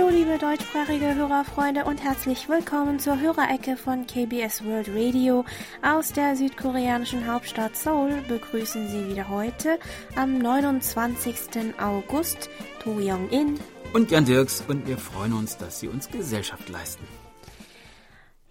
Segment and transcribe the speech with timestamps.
[0.00, 5.44] Hallo liebe deutschsprachige Hörerfreunde und herzlich willkommen zur Hörerecke von KBS World Radio.
[5.82, 9.78] Aus der südkoreanischen Hauptstadt Seoul begrüßen Sie wieder heute
[10.16, 11.78] am 29.
[11.78, 12.48] August
[12.82, 13.60] To Young-in
[13.92, 17.06] und Jan Dirks und wir freuen uns, dass Sie uns Gesellschaft leisten.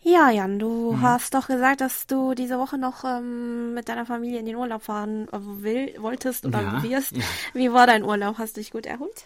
[0.04, 1.02] Ja, Jan, du mhm.
[1.02, 4.84] hast doch gesagt, dass du diese Woche noch ähm, mit deiner Familie in den Urlaub
[4.84, 7.18] fahren äh, will, wolltest oder ja, wirst.
[7.18, 7.23] Ja.
[7.54, 8.38] Wie war dein Urlaub?
[8.38, 9.26] Hast du dich gut erholt?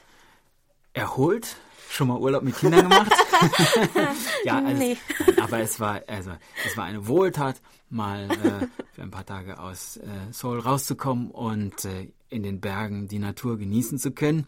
[0.94, 1.58] Erholt?
[1.94, 3.12] Schon mal Urlaub mit Kindern gemacht?
[4.44, 4.98] ja, also, nee.
[5.40, 6.32] aber es war also
[6.66, 7.62] es war eine Wohltat,
[7.92, 13.08] mal äh, für ein paar Tage aus äh, Seoul rauszukommen und äh, in den Bergen
[13.08, 14.48] die Natur genießen zu können.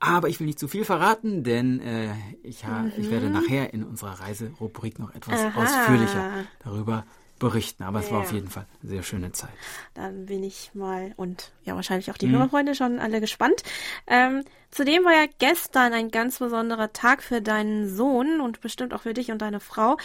[0.00, 2.12] Aber ich will nicht zu viel verraten, denn äh,
[2.42, 2.92] ich, mhm.
[2.98, 5.62] ich werde nachher in unserer Reiserubrik noch etwas Aha.
[5.62, 7.06] ausführlicher darüber
[7.38, 7.82] berichten.
[7.82, 8.12] Aber es ja.
[8.12, 9.50] war auf jeden Fall eine sehr schöne Zeit.
[9.94, 12.32] Dann bin ich mal und ja wahrscheinlich auch die mhm.
[12.32, 13.62] Hörerfreunde schon alle gespannt.
[14.06, 19.02] Ähm, zudem war ja gestern ein ganz besonderer Tag für deinen Sohn und bestimmt auch
[19.02, 19.96] für dich und deine Frau.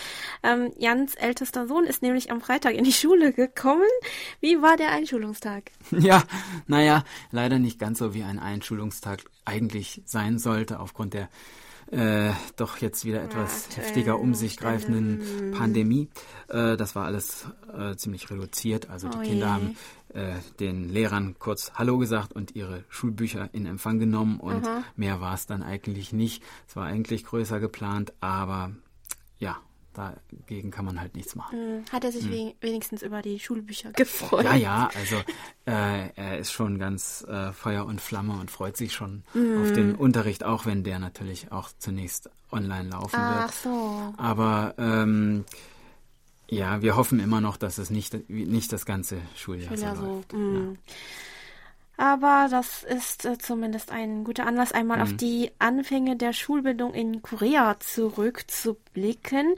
[0.43, 3.87] Ähm, Jans ältester Sohn ist nämlich am Freitag in die Schule gekommen.
[4.39, 5.71] Wie war der Einschulungstag?
[5.91, 6.23] Ja,
[6.67, 11.29] naja, leider nicht ganz so wie ein Einschulungstag eigentlich sein sollte aufgrund der
[11.91, 16.09] äh, doch jetzt wieder etwas ja, heftiger um sich greifenden Pandemie.
[16.47, 17.45] Äh, das war alles
[17.77, 18.89] äh, ziemlich reduziert.
[18.89, 19.51] Also die oh Kinder je.
[19.51, 19.77] haben
[20.13, 24.83] äh, den Lehrern kurz Hallo gesagt und ihre Schulbücher in Empfang genommen und Aha.
[24.95, 26.43] mehr war es dann eigentlich nicht.
[26.67, 28.71] Es war eigentlich größer geplant, aber
[29.37, 29.57] ja,
[29.93, 31.57] dagegen kann man halt nichts machen.
[31.57, 32.53] Hm, hat er sich hm.
[32.61, 34.43] wenigstens über die Schulbücher gefreut?
[34.43, 35.17] Ja, ja, also
[35.65, 39.61] äh, er ist schon ganz äh, Feuer und Flamme und freut sich schon hm.
[39.61, 43.53] auf den Unterricht, auch wenn der natürlich auch zunächst online laufen Ach wird.
[43.53, 44.13] so.
[44.17, 45.45] Aber ähm,
[46.49, 50.31] ja, wir hoffen immer noch, dass es nicht, nicht das ganze Schuljahr, Schuljahr so läuft.
[50.31, 50.73] So, ja.
[51.97, 55.03] Aber das ist äh, zumindest ein guter Anlass, einmal mhm.
[55.03, 59.53] auf die Anfänge der Schulbildung in Korea zurückzublicken.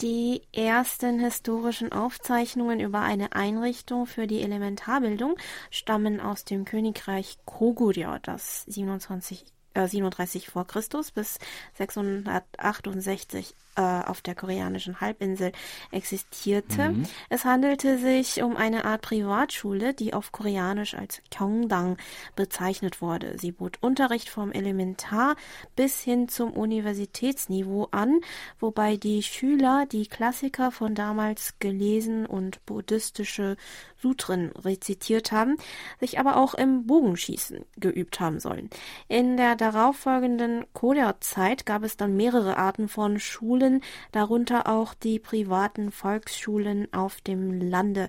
[0.00, 5.36] Die ersten historischen Aufzeichnungen über eine Einrichtung für die Elementarbildung
[5.70, 11.38] stammen aus dem Königreich Goguryeo, das 27 37 vor Christus bis
[11.74, 15.52] 668 äh, auf der koreanischen Halbinsel
[15.92, 16.90] existierte.
[16.90, 17.04] Mhm.
[17.28, 21.96] Es handelte sich um eine Art Privatschule, die auf Koreanisch als Gyeongdang
[22.34, 23.38] bezeichnet wurde.
[23.38, 25.36] Sie bot Unterricht vom Elementar
[25.76, 28.20] bis hin zum Universitätsniveau an,
[28.58, 33.56] wobei die Schüler die Klassiker von damals gelesen und buddhistische
[34.00, 35.56] Sutren rezitiert haben,
[36.00, 38.70] sich aber auch im Bogenschießen geübt haben sollen.
[39.08, 43.67] In der darauffolgenden Korea-Zeit gab es dann mehrere Arten von Schulen,
[44.12, 48.08] darunter auch die privaten Volksschulen auf dem Lande,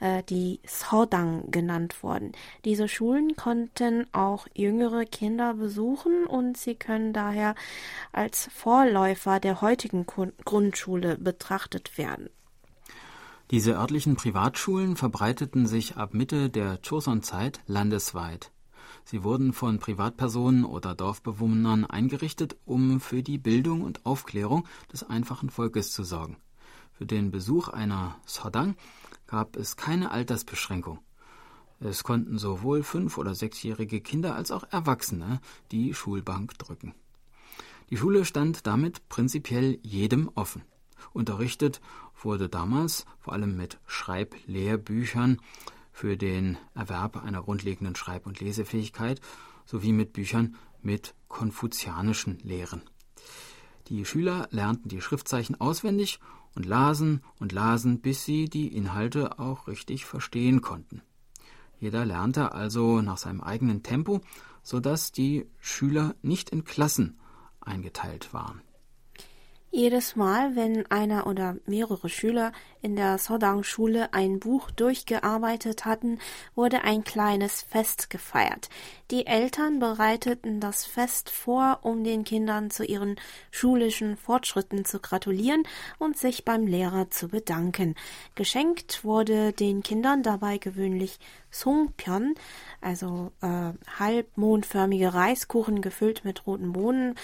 [0.00, 2.32] äh, die Sodang genannt wurden.
[2.64, 7.54] Diese Schulen konnten auch jüngere Kinder besuchen und sie können daher
[8.12, 12.28] als Vorläufer der heutigen Grundschule betrachtet werden.
[13.52, 18.50] Diese örtlichen Privatschulen verbreiteten sich ab Mitte der Joseon-Zeit landesweit.
[19.08, 25.48] Sie wurden von Privatpersonen oder Dorfbewohnern eingerichtet, um für die Bildung und Aufklärung des einfachen
[25.48, 26.38] Volkes zu sorgen.
[26.92, 28.74] Für den Besuch einer Sodang
[29.28, 30.98] gab es keine Altersbeschränkung.
[31.78, 35.40] Es konnten sowohl fünf- oder sechsjährige Kinder als auch Erwachsene
[35.70, 36.92] die Schulbank drücken.
[37.90, 40.62] Die Schule stand damit prinzipiell jedem offen.
[41.12, 41.80] Unterrichtet
[42.20, 45.40] wurde damals vor allem mit Schreiblehrbüchern
[45.96, 49.22] für den Erwerb einer grundlegenden Schreib- und Lesefähigkeit
[49.64, 52.82] sowie mit Büchern mit konfuzianischen Lehren.
[53.88, 56.20] Die Schüler lernten die Schriftzeichen auswendig
[56.54, 61.00] und lasen und lasen, bis sie die Inhalte auch richtig verstehen konnten.
[61.80, 64.20] Jeder lernte also nach seinem eigenen Tempo,
[64.62, 67.18] so dass die Schüler nicht in Klassen
[67.58, 68.60] eingeteilt waren.
[69.76, 76.18] Jedes Mal, wenn einer oder mehrere Schüler in der Sodang-Schule ein Buch durchgearbeitet hatten,
[76.54, 78.70] wurde ein kleines Fest gefeiert.
[79.10, 83.16] Die Eltern bereiteten das Fest vor, um den Kindern zu ihren
[83.50, 85.64] schulischen Fortschritten zu gratulieren
[85.98, 87.96] und sich beim Lehrer zu bedanken.
[88.34, 91.18] Geschenkt wurde den Kindern dabei gewöhnlich
[91.60, 92.34] Songpyeon,
[92.80, 97.14] also äh, halbmondförmige Reiskuchen gefüllt mit roten Bohnen,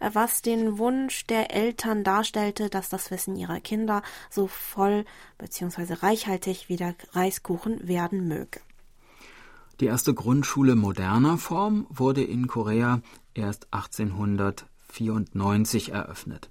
[0.00, 5.04] äh, was den Wunsch der Eltern darstellte, dass das Wissen ihrer Kinder so voll
[5.38, 5.94] bzw.
[5.94, 8.60] reichhaltig wie der Reiskuchen werden möge.
[9.80, 13.00] Die erste Grundschule moderner Form wurde in Korea
[13.34, 16.50] erst 1894 eröffnet,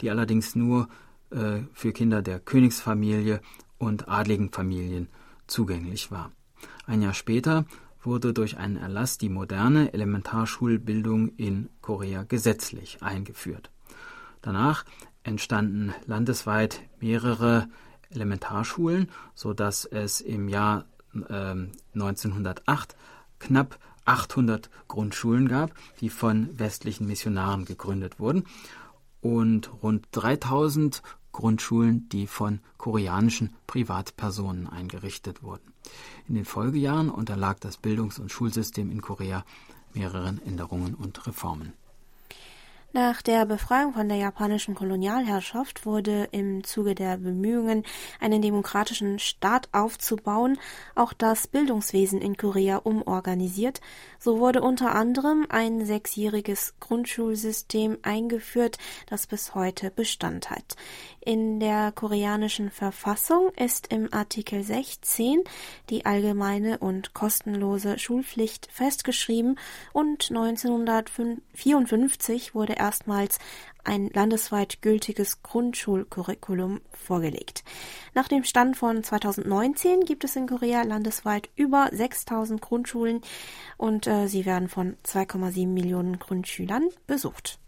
[0.00, 0.88] die allerdings nur
[1.30, 3.40] äh, für Kinder der Königsfamilie
[3.78, 5.08] und adligen Familien
[5.46, 6.32] zugänglich war.
[6.86, 7.64] Ein Jahr später
[8.02, 13.70] wurde durch einen Erlass die moderne Elementarschulbildung in Korea gesetzlich eingeführt.
[14.42, 14.84] Danach
[15.22, 17.68] entstanden landesweit mehrere
[18.10, 20.84] Elementarschulen, so dass es im Jahr
[21.28, 21.54] äh,
[21.94, 22.96] 1908
[23.38, 28.44] knapp 800 Grundschulen gab, die von westlichen Missionaren gegründet wurden
[29.20, 31.02] und rund 3000
[31.34, 35.74] Grundschulen, die von koreanischen Privatpersonen eingerichtet wurden.
[36.26, 39.44] In den Folgejahren unterlag das Bildungs- und Schulsystem in Korea
[39.92, 41.74] mehreren Änderungen und Reformen.
[42.96, 47.82] Nach der Befreiung von der japanischen Kolonialherrschaft wurde im Zuge der Bemühungen,
[48.20, 50.60] einen demokratischen Staat aufzubauen,
[50.94, 53.80] auch das Bildungswesen in Korea umorganisiert.
[54.20, 60.76] So wurde unter anderem ein sechsjähriges Grundschulsystem eingeführt, das bis heute Bestand hat.
[61.26, 65.42] In der koreanischen Verfassung ist im Artikel 16
[65.88, 69.58] die allgemeine und kostenlose Schulpflicht festgeschrieben
[69.94, 73.38] und 1954 wurde erstmals
[73.84, 77.64] ein landesweit gültiges Grundschulcurriculum vorgelegt.
[78.12, 83.22] Nach dem Stand von 2019 gibt es in Korea landesweit über 6000 Grundschulen
[83.78, 87.58] und äh, sie werden von 2,7 Millionen Grundschülern besucht.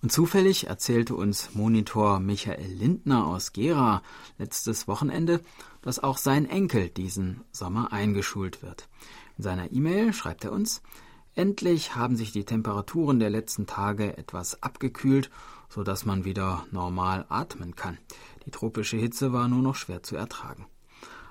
[0.00, 4.02] Und zufällig erzählte uns Monitor Michael Lindner aus Gera
[4.38, 5.40] letztes Wochenende,
[5.82, 8.88] dass auch sein Enkel diesen Sommer eingeschult wird.
[9.36, 10.82] In seiner E-Mail schreibt er uns,
[11.34, 15.30] Endlich haben sich die Temperaturen der letzten Tage etwas abgekühlt,
[15.68, 17.98] so dass man wieder normal atmen kann.
[18.44, 20.66] Die tropische Hitze war nur noch schwer zu ertragen.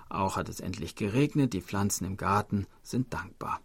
[0.08, 3.60] Auch hat es endlich geregnet, die Pflanzen im Garten sind dankbar.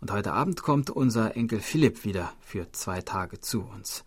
[0.00, 4.04] Und heute Abend kommt unser Enkel Philipp wieder für zwei Tage zu uns.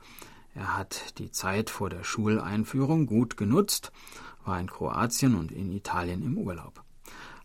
[0.56, 3.92] Er hat die Zeit vor der Schuleinführung gut genutzt,
[4.44, 6.84] war in Kroatien und in Italien im Urlaub.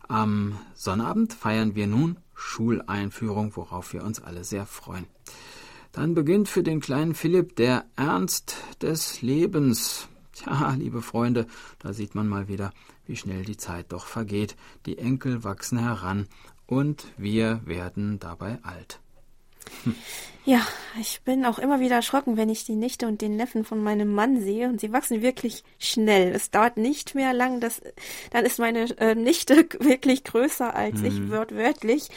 [0.07, 5.05] Am Sonnabend feiern wir nun Schuleinführung, worauf wir uns alle sehr freuen.
[5.91, 10.07] Dann beginnt für den kleinen Philipp der Ernst des Lebens.
[10.33, 11.45] Tja, liebe Freunde,
[11.77, 12.71] da sieht man mal wieder,
[13.05, 14.55] wie schnell die Zeit doch vergeht.
[14.87, 16.27] Die Enkel wachsen heran
[16.69, 18.99] und wir werden dabei alt.
[20.45, 20.65] Ja,
[20.99, 24.13] ich bin auch immer wieder erschrocken, wenn ich die Nichte und den Neffen von meinem
[24.13, 26.33] Mann sehe und sie wachsen wirklich schnell.
[26.33, 27.81] Es dauert nicht mehr lang, das,
[28.31, 31.05] dann ist meine äh, Nichte wirklich größer als mhm.
[31.05, 32.09] ich wörtlich.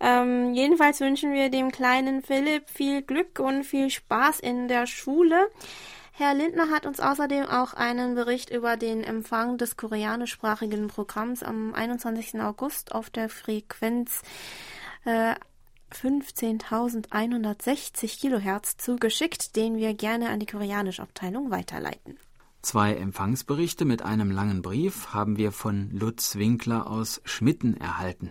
[0.00, 5.48] Ähm, jedenfalls wünschen wir dem kleinen Philipp viel Glück und viel Spaß in der Schule.
[6.20, 11.72] Herr Lindner hat uns außerdem auch einen Bericht über den Empfang des koreanischsprachigen Programms am
[11.72, 12.42] 21.
[12.42, 14.20] August auf der Frequenz
[15.06, 15.34] äh,
[15.94, 22.18] 15.160 Kilohertz zugeschickt, den wir gerne an die koreanische Abteilung weiterleiten.
[22.60, 28.28] Zwei Empfangsberichte mit einem langen Brief haben wir von Lutz Winkler aus Schmitten erhalten.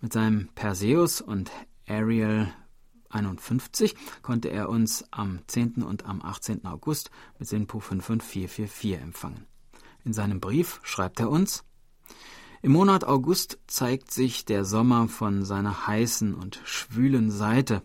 [0.00, 1.50] Mit seinem Perseus und
[1.88, 2.52] Ariel
[3.16, 5.82] 51 konnte er uns am 10.
[5.82, 6.66] und am 18.
[6.66, 9.46] August mit SINPO 55444 empfangen.
[10.04, 11.64] In seinem Brief schreibt er uns
[12.66, 17.82] im Monat August zeigt sich der Sommer von seiner heißen und schwülen Seite.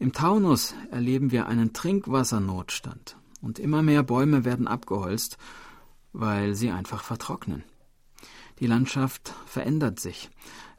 [0.00, 5.36] Im Taunus erleben wir einen Trinkwassernotstand und immer mehr Bäume werden abgeholzt,
[6.12, 7.62] weil sie einfach vertrocknen.
[8.58, 10.28] Die Landschaft verändert sich.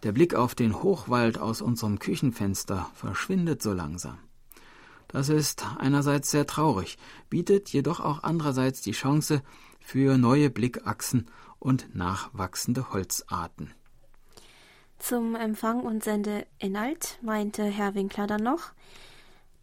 [0.04, 4.18] Der Blick auf den Hochwald aus unserem Küchenfenster verschwindet so langsam.
[5.08, 6.98] Das ist einerseits sehr traurig,
[7.30, 9.44] bietet jedoch auch andererseits die Chance
[9.80, 11.30] für neue Blickachsen
[11.60, 13.74] und nachwachsende Holzarten.
[14.98, 18.72] Zum Empfang und Sendeinhalt meinte Herr Winkler dann noch,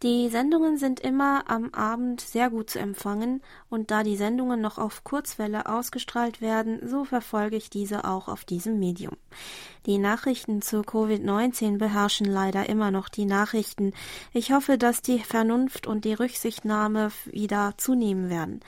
[0.01, 4.77] die Sendungen sind immer am Abend sehr gut zu empfangen, und da die Sendungen noch
[4.77, 9.17] auf Kurzwelle ausgestrahlt werden, so verfolge ich diese auch auf diesem Medium.
[9.85, 13.93] Die Nachrichten zu Covid-19 beherrschen leider immer noch die Nachrichten.
[14.33, 18.61] Ich hoffe, dass die Vernunft und die Rücksichtnahme wieder zunehmen werden.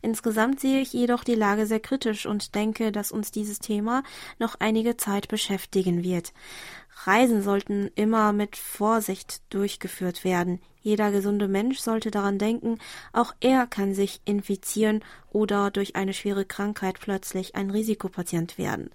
[0.00, 4.02] Insgesamt sehe ich jedoch die Lage sehr kritisch und denke, dass uns dieses Thema
[4.38, 6.32] noch einige Zeit beschäftigen wird.
[7.04, 10.60] Reisen sollten immer mit Vorsicht durchgeführt werden.
[10.88, 12.78] Jeder gesunde Mensch sollte daran denken,
[13.12, 18.88] auch er kann sich infizieren oder durch eine schwere Krankheit plötzlich ein Risikopatient werden.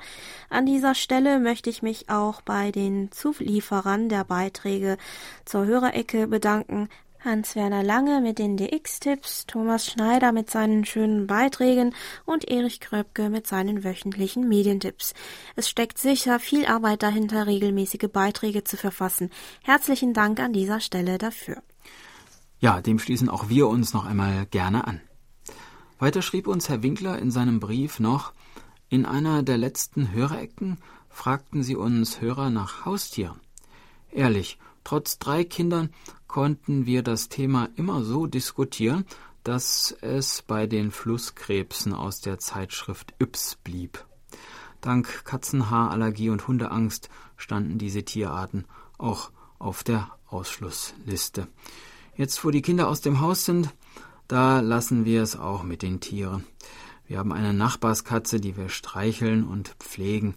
[0.49, 4.97] An dieser Stelle möchte ich mich auch bei den Zulieferern der Beiträge
[5.45, 6.89] zur Hörerecke bedanken.
[7.23, 11.93] Hans-Werner Lange mit den DX-Tipps, Thomas Schneider mit seinen schönen Beiträgen
[12.25, 15.13] und Erich Kröpke mit seinen wöchentlichen Medientipps.
[15.55, 19.29] Es steckt sicher viel Arbeit dahinter, regelmäßige Beiträge zu verfassen.
[19.61, 21.61] Herzlichen Dank an dieser Stelle dafür.
[22.63, 25.01] Ja, dem schließen auch wir uns noch einmal gerne an.
[25.99, 28.31] Weiter schrieb uns Herr Winkler in seinem Brief noch,
[28.87, 30.77] in einer der letzten Hörerecken
[31.09, 33.41] fragten sie uns Hörer nach Haustieren.
[34.13, 35.89] Ehrlich, trotz drei Kindern
[36.27, 39.03] konnten wir das Thema immer so diskutieren,
[39.43, 44.05] dass es bei den Flusskrebsen aus der Zeitschrift Yps blieb.
[44.79, 48.63] Dank Katzenhaarallergie und Hundeangst standen diese Tierarten
[48.97, 51.49] auch auf der Ausschlussliste.
[52.15, 53.73] Jetzt, wo die Kinder aus dem Haus sind,
[54.27, 56.43] da lassen wir es auch mit den Tieren.
[57.07, 60.35] Wir haben eine Nachbarskatze, die wir streicheln und pflegen.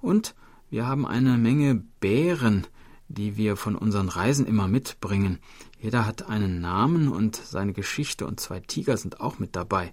[0.00, 0.36] Und
[0.70, 2.66] wir haben eine Menge Bären,
[3.08, 5.40] die wir von unseren Reisen immer mitbringen.
[5.80, 9.92] Jeder hat einen Namen und seine Geschichte und zwei Tiger sind auch mit dabei.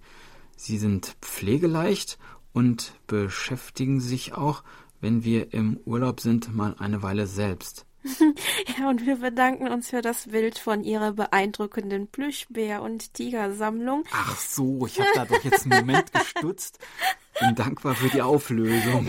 [0.55, 2.19] Sie sind pflegeleicht
[2.53, 4.63] und beschäftigen sich auch,
[5.01, 7.87] wenn wir im Urlaub sind, mal eine Weile selbst.
[8.77, 14.03] ja, und wir bedanken uns für das Bild von Ihrer beeindruckenden Plüschbär- und Tigersammlung.
[14.11, 16.79] Ach so, ich habe da doch jetzt einen Moment gestutzt.
[17.39, 19.07] Bin dankbar für die Auflösung.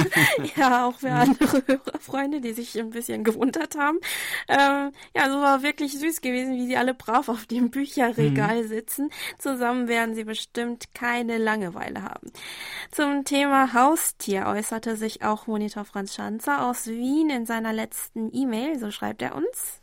[0.56, 3.98] ja, auch für andere Hörerfreunde, die sich ein bisschen gewundert haben.
[4.48, 8.68] Ähm, ja, so war wirklich süß gewesen, wie sie alle brav auf dem Bücherregal mhm.
[8.68, 9.10] sitzen.
[9.38, 12.32] Zusammen werden sie bestimmt keine Langeweile haben.
[12.90, 18.78] Zum Thema Haustier äußerte sich auch Monitor Franz Schanzer aus Wien in seiner letzten E-Mail,
[18.78, 19.80] so schreibt er uns.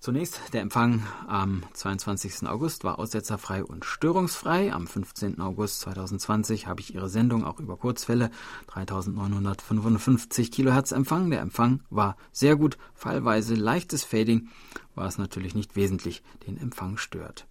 [0.00, 2.46] Zunächst, der Empfang am 22.
[2.46, 4.72] August war aussetzerfrei und störungsfrei.
[4.72, 5.40] Am 15.
[5.40, 8.30] August 2020 habe ich Ihre Sendung auch über Kurzwelle
[8.68, 11.30] 3955 Kilohertz empfangen.
[11.30, 14.48] Der Empfang war sehr gut, fallweise leichtes Fading,
[14.94, 17.48] war es natürlich nicht wesentlich den Empfang stört.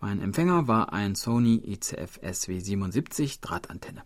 [0.00, 4.04] Mein Empfänger war ein Sony ICF SW77 Drahtantenne.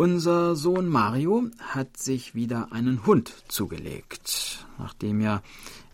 [0.00, 5.42] Unser Sohn Mario hat sich wieder einen Hund zugelegt, nachdem ja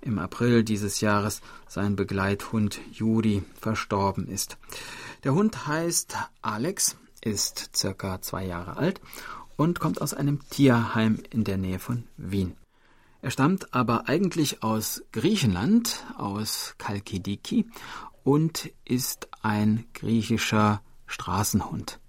[0.02, 4.58] im April dieses Jahres sein Begleithund Juri verstorben ist.
[5.24, 9.00] Der Hund heißt Alex, ist circa zwei Jahre alt
[9.56, 12.56] und kommt aus einem Tierheim in der Nähe von Wien.
[13.22, 17.70] Er stammt aber eigentlich aus Griechenland, aus Kalkidiki
[18.22, 22.00] und ist ein griechischer Straßenhund.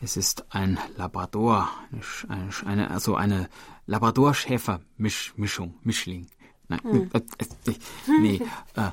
[0.00, 1.68] Es ist ein Labrador,
[2.64, 3.48] eine, also eine
[3.86, 6.26] Labrador-Schäfer-Mischung, Mischling.
[6.68, 7.10] Nein, hm.
[7.12, 7.74] äh, äh,
[8.20, 8.40] nee,
[8.76, 8.90] äh,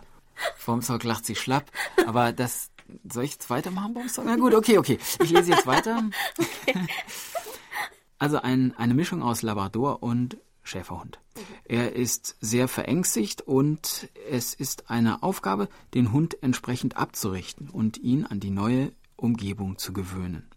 [0.66, 1.72] Baumstock lacht sich schlapp,
[2.08, 2.72] aber das,
[3.12, 4.26] soll ich jetzt weitermachen, Baumstock?
[4.26, 4.98] Na gut, okay, okay.
[5.22, 6.04] Ich lese jetzt weiter.
[6.68, 6.88] Okay.
[8.18, 11.20] Also ein, eine Mischung aus Labrador und Schäferhund.
[11.66, 18.26] Er ist sehr verängstigt und es ist eine Aufgabe, den Hund entsprechend abzurichten und ihn
[18.26, 20.50] an die neue Umgebung zu gewöhnen.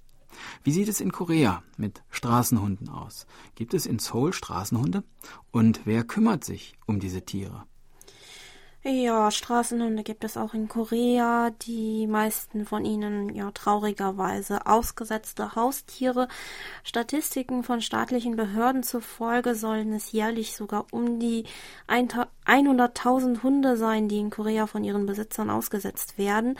[0.64, 3.26] Wie sieht es in Korea mit Straßenhunden aus?
[3.54, 5.04] Gibt es in Seoul Straßenhunde?
[5.50, 7.64] Und wer kümmert sich um diese Tiere?
[8.84, 11.50] Ja, Straßenhunde gibt es auch in Korea.
[11.50, 16.28] Die meisten von ihnen ja traurigerweise ausgesetzte Haustiere.
[16.84, 21.44] Statistiken von staatlichen Behörden zufolge sollen es jährlich sogar um die
[22.48, 26.58] 100.000 Hunde sein, die in Korea von ihren Besitzern ausgesetzt werden.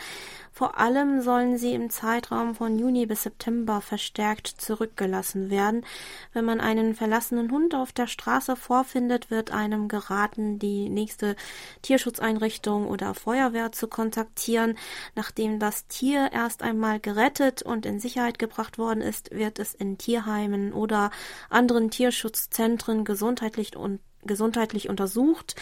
[0.51, 5.85] Vor allem sollen sie im Zeitraum von Juni bis September verstärkt zurückgelassen werden.
[6.33, 11.35] Wenn man einen verlassenen Hund auf der Straße vorfindet, wird einem geraten, die nächste
[11.81, 14.77] Tierschutzeinrichtung oder Feuerwehr zu kontaktieren.
[15.15, 19.97] Nachdem das Tier erst einmal gerettet und in Sicherheit gebracht worden ist, wird es in
[19.97, 21.09] Tierheimen oder
[21.49, 25.55] anderen Tierschutzzentren gesundheitlich und gesundheitlich untersucht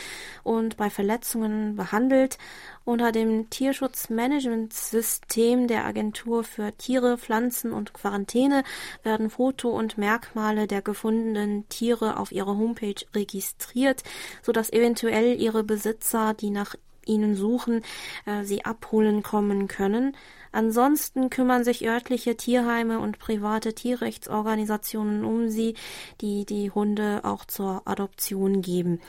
[0.43, 2.37] und bei Verletzungen behandelt.
[2.85, 8.63] Unter dem Tierschutzmanagementsystem der Agentur für Tiere, Pflanzen und Quarantäne
[9.03, 14.03] werden Foto und Merkmale der gefundenen Tiere auf ihrer Homepage registriert,
[14.41, 17.83] sodass eventuell ihre Besitzer, die nach ihnen suchen,
[18.25, 20.15] äh, sie abholen kommen können.
[20.57, 25.75] Ansonsten kümmern sich örtliche Tierheime und private Tierrechtsorganisationen um sie,
[26.19, 28.99] die die Hunde auch zur Adoption geben.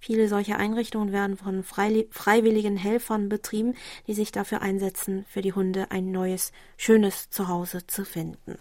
[0.00, 3.72] Viele solcher Einrichtungen werden von freiwilligen Helfern betrieben,
[4.06, 8.58] die sich dafür einsetzen, für die Hunde ein neues, schönes Zuhause zu finden.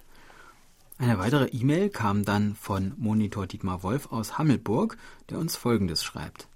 [0.99, 4.97] Eine weitere E-Mail kam dann von Monitor Dietmar Wolf aus Hammelburg,
[5.29, 6.47] der uns Folgendes schreibt.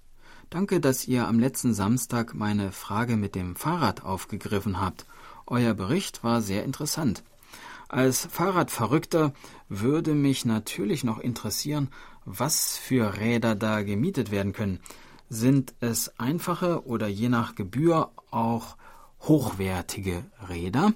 [0.48, 5.04] Danke, dass ihr am letzten Samstag meine Frage mit dem Fahrrad aufgegriffen habt.
[5.52, 7.22] Euer Bericht war sehr interessant.
[7.86, 9.34] Als Fahrradverrückter
[9.68, 11.90] würde mich natürlich noch interessieren,
[12.24, 14.80] was für Räder da gemietet werden können.
[15.28, 18.78] Sind es einfache oder je nach Gebühr auch
[19.20, 20.94] hochwertige Räder?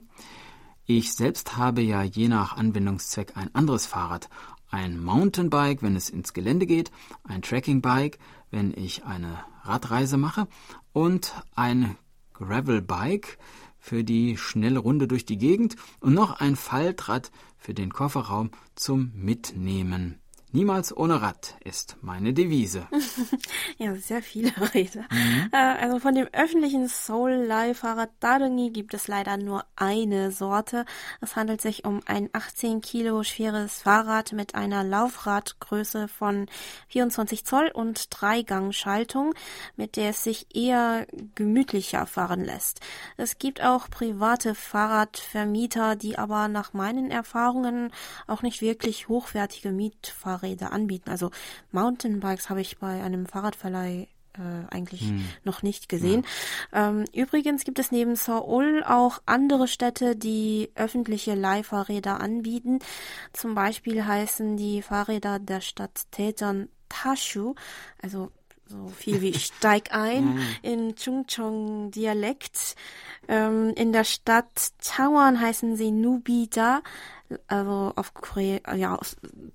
[0.86, 4.30] Ich selbst habe ja je nach Anwendungszweck ein anderes Fahrrad.
[4.70, 6.90] Ein Mountainbike, wenn es ins Gelände geht,
[7.25, 8.18] ein Trackingbike,
[8.50, 10.48] wenn ich eine Radreise mache
[10.94, 11.98] und ein
[12.32, 13.38] Gravelbike,
[13.86, 19.12] für die schnelle Runde durch die Gegend und noch ein Faltrad für den Kofferraum zum
[19.14, 20.18] Mitnehmen.
[20.56, 22.88] Niemals ohne Rad ist meine Devise.
[23.76, 25.04] ja, sehr viele Räder.
[25.10, 25.50] Mhm.
[25.52, 30.86] Äh, also von dem öffentlichen Soul-Leihfahrrad Darengi gibt es leider nur eine Sorte.
[31.20, 36.46] Es handelt sich um ein 18 Kilo schweres Fahrrad mit einer Laufradgröße von
[36.88, 39.34] 24 Zoll und Dreigangschaltung,
[39.76, 42.80] mit der es sich eher gemütlicher fahren lässt.
[43.18, 47.92] Es gibt auch private Fahrradvermieter, die aber nach meinen Erfahrungen
[48.26, 51.10] auch nicht wirklich hochwertige Mietfahrräder Fahrräder anbieten.
[51.10, 51.30] Also
[51.72, 55.24] Mountainbikes habe ich bei einem Fahrradverleih äh, eigentlich hm.
[55.44, 56.24] noch nicht gesehen.
[56.72, 56.88] Ja.
[56.88, 62.78] Ähm, übrigens gibt es neben Seoul auch andere Städte, die öffentliche Leihfahrräder anbieten.
[63.32, 67.54] Zum Beispiel heißen die Fahrräder der Stadt Taejeon Tashu,
[68.00, 68.30] also
[68.68, 72.76] so viel wie steig ein in Chungcheong Dialekt.
[73.28, 76.82] Ähm, in der Stadt Changwon heißen sie Nubida
[77.47, 78.99] also auf Korea, ja,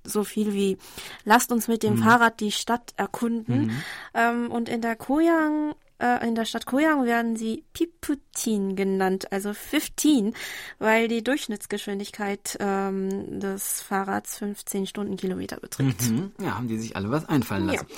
[0.04, 0.78] so viel wie
[1.24, 2.02] lasst uns mit dem mhm.
[2.02, 3.66] Fahrrad die Stadt erkunden.
[3.66, 3.82] Mhm.
[4.14, 9.54] Ähm, und in der Koyang äh, in der Stadt Koyang werden sie Piputin genannt, also
[9.54, 10.34] 15,
[10.78, 16.10] weil die Durchschnittsgeschwindigkeit ähm, des Fahrrads 15 Stundenkilometer beträgt.
[16.10, 16.32] Mhm.
[16.40, 17.86] Ja, haben die sich alle was einfallen lassen.
[17.88, 17.96] Ja.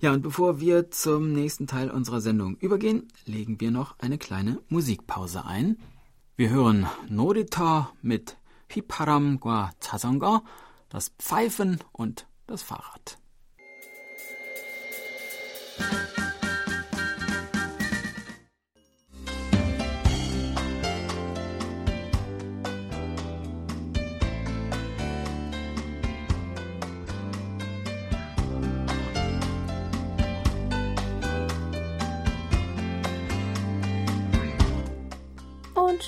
[0.00, 4.58] Ja, und bevor wir zum nächsten Teil unserer Sendung übergehen, legen wir noch eine kleine
[4.68, 5.78] Musikpause ein.
[6.34, 8.36] Wir hören Norita mit
[8.71, 10.43] 휘파람과 자전거,
[10.89, 13.17] das Pfeifen und das Fahrrad.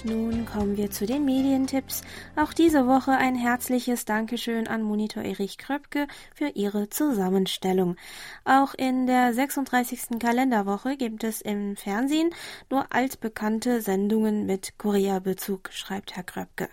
[0.04, 2.03] nun kommen wir zu den Medientipps.
[2.37, 7.97] Auch diese Woche ein herzliches Dankeschön an Monitor Erich Kröpke für ihre Zusammenstellung.
[8.45, 10.19] Auch in der 36.
[10.19, 12.31] Kalenderwoche gibt es im Fernsehen
[12.71, 16.69] nur altbekannte Sendungen mit Korea-Bezug, schreibt Herr Kröpke.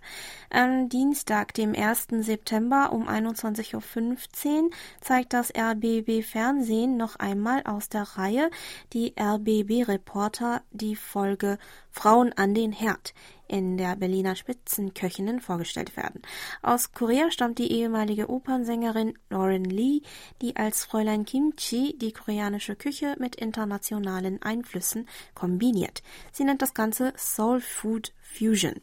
[0.50, 2.08] Am Dienstag, dem 1.
[2.20, 8.50] September um 21.15 Uhr zeigt das RBB Fernsehen noch einmal aus der Reihe
[8.94, 11.58] die RBB Reporter die Folge
[11.92, 13.14] Frauen an den Herd
[13.52, 16.22] in der Berliner Spitzenköchinnen vorgestellt werden.
[16.62, 20.02] Aus Korea stammt die ehemalige Opernsängerin Lauren Lee,
[20.42, 26.02] die als Fräulein Kimchi die koreanische Küche mit internationalen Einflüssen kombiniert.
[26.32, 28.76] Sie nennt das Ganze Soul Food Fusion.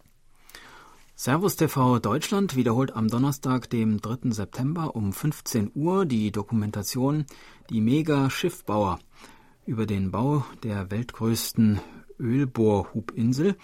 [1.15, 4.31] Servus TV Deutschland wiederholt am Donnerstag, dem 3.
[4.31, 7.25] September um 15 Uhr die Dokumentation
[7.71, 9.01] Die Mega-Schiffbauer
[9.67, 11.81] über den Bau der weltgrößten
[12.21, 13.57] Ölbohrhubinsel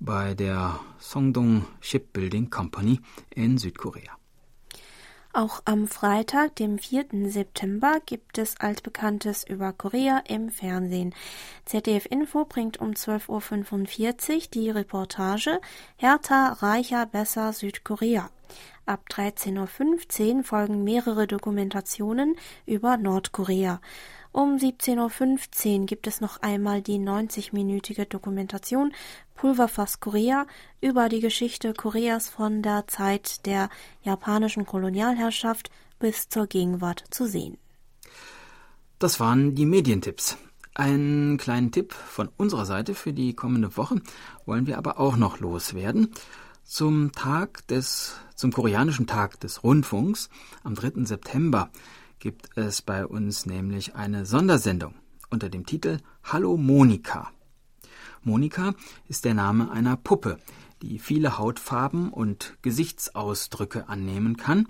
[0.00, 4.12] bei der Songdong Shipbuilding Company in Südkorea.
[5.36, 7.06] Auch am Freitag, dem 4.
[7.28, 11.12] September, gibt es Altbekanntes über Korea im Fernsehen.
[11.64, 15.60] ZDF Info bringt um 12.45 Uhr die Reportage
[15.96, 18.30] Härter, reicher, besser Südkorea.
[18.86, 23.80] Ab 13.15 Uhr folgen mehrere Dokumentationen über Nordkorea.
[24.34, 28.92] Um 17.15 Uhr gibt es noch einmal die 90-minütige Dokumentation
[29.36, 30.48] Pulverfass Korea
[30.80, 33.68] über die Geschichte Koreas von der Zeit der
[34.02, 35.70] japanischen Kolonialherrschaft
[36.00, 37.58] bis zur Gegenwart zu sehen.
[38.98, 40.36] Das waren die Medientipps.
[40.74, 44.02] Einen kleinen Tipp von unserer Seite für die kommende Woche
[44.46, 46.12] wollen wir aber auch noch loswerden.
[46.64, 50.28] Zum Tag des, zum koreanischen Tag des Rundfunks
[50.64, 51.04] am 3.
[51.04, 51.70] September
[52.24, 54.94] gibt es bei uns nämlich eine Sondersendung
[55.28, 57.30] unter dem Titel Hallo Monika.
[58.22, 58.72] Monika
[59.06, 60.38] ist der Name einer Puppe,
[60.80, 64.68] die viele Hautfarben und Gesichtsausdrücke annehmen kann.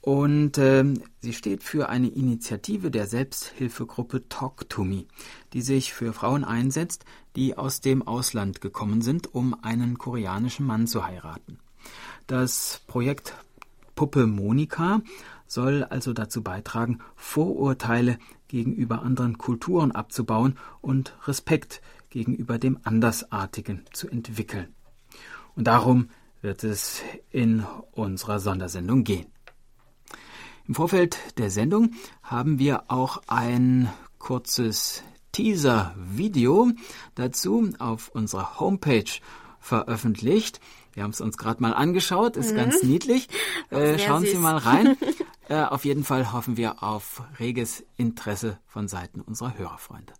[0.00, 5.04] Und äh, sie steht für eine Initiative der Selbsthilfegruppe Talk to Me,
[5.52, 7.04] die sich für Frauen einsetzt,
[7.36, 11.58] die aus dem Ausland gekommen sind, um einen koreanischen Mann zu heiraten.
[12.26, 13.34] Das Projekt
[13.94, 15.02] Puppe Monika
[15.52, 24.08] soll also dazu beitragen, Vorurteile gegenüber anderen Kulturen abzubauen und Respekt gegenüber dem Andersartigen zu
[24.08, 24.74] entwickeln.
[25.54, 26.08] Und darum
[26.40, 29.26] wird es in unserer Sondersendung gehen.
[30.66, 36.70] Im Vorfeld der Sendung haben wir auch ein kurzes Teaser-Video
[37.14, 39.20] dazu auf unserer Homepage
[39.60, 40.60] veröffentlicht.
[40.94, 42.56] Wir haben es uns gerade mal angeschaut, ist mhm.
[42.56, 43.28] ganz niedlich.
[43.70, 44.32] Äh, schauen süß.
[44.32, 44.96] Sie mal rein.
[45.48, 50.14] Äh, auf jeden Fall hoffen wir auf reges Interesse von Seiten unserer Hörerfreunde.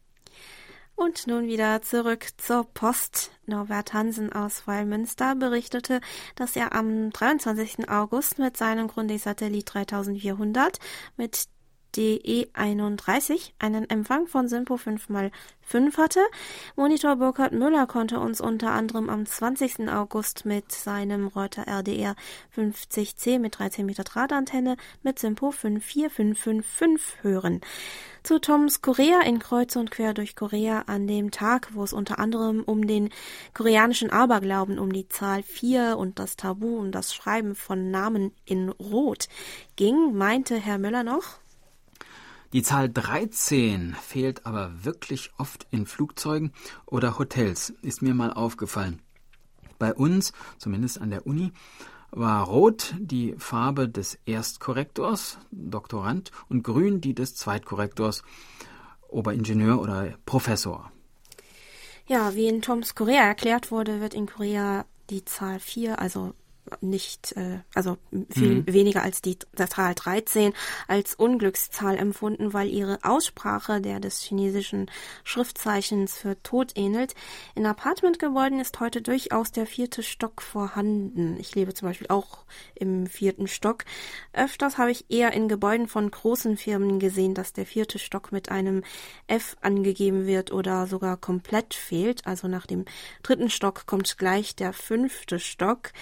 [0.94, 3.30] Und nun wieder zurück zur Post.
[3.46, 6.00] Norbert Hansen aus Weilmünster berichtete,
[6.36, 7.88] dass er am 23.
[7.88, 10.78] August mit seinem Grundig-Satellit 3400
[11.16, 11.48] mit
[11.94, 16.20] DE31 einen Empfang von Simpo 5x5 hatte.
[16.76, 19.88] Monitor Burkhard Müller konnte uns unter anderem am 20.
[19.90, 22.16] August mit seinem Reuter RDR
[22.56, 27.60] 50C mit 13 Meter Drahtantenne mit Simpo 54555 hören.
[28.22, 32.20] Zu Toms Korea in Kreuz und Quer durch Korea an dem Tag, wo es unter
[32.20, 33.10] anderem um den
[33.52, 38.68] koreanischen Aberglauben, um die Zahl 4 und das Tabu und das Schreiben von Namen in
[38.68, 39.28] Rot
[39.74, 41.41] ging, meinte Herr Müller noch,
[42.52, 46.52] die Zahl 13 fehlt aber wirklich oft in Flugzeugen
[46.86, 49.00] oder Hotels, ist mir mal aufgefallen.
[49.78, 51.52] Bei uns, zumindest an der Uni,
[52.10, 58.22] war Rot die Farbe des Erstkorrektors, Doktorand, und Grün die des Zweitkorrektors,
[59.08, 60.92] Oberingenieur oder Professor.
[62.06, 66.34] Ja, wie in Toms Korea erklärt wurde, wird in Korea die Zahl 4, also
[66.80, 67.98] nicht, äh, also
[68.30, 68.66] viel mhm.
[68.66, 70.52] weniger als die Zahl 13
[70.86, 74.90] als Unglückszahl empfunden, weil ihre Aussprache der des chinesischen
[75.24, 77.14] Schriftzeichens für Tod ähnelt.
[77.54, 81.36] In Apartmentgebäuden ist heute durchaus der vierte Stock vorhanden.
[81.40, 82.44] Ich lebe zum Beispiel auch
[82.74, 83.84] im vierten Stock.
[84.32, 88.50] Öfters habe ich eher in Gebäuden von großen Firmen gesehen, dass der vierte Stock mit
[88.50, 88.82] einem
[89.26, 92.26] F angegeben wird oder sogar komplett fehlt.
[92.26, 92.84] Also nach dem
[93.22, 95.92] dritten Stock kommt gleich der fünfte Stock.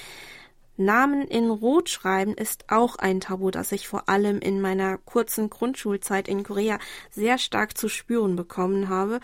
[0.76, 5.50] Namen in Rot schreiben ist auch ein Tabu, das ich vor allem in meiner kurzen
[5.50, 6.78] Grundschulzeit in Korea
[7.10, 9.20] sehr stark zu spüren bekommen habe.